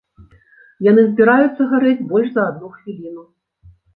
[0.87, 3.23] Яны збіраюцца гарэць больш за адну хвіліну.